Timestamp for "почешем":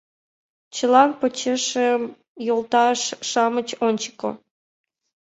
1.19-2.01